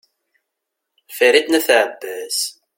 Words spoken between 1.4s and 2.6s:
n at abbas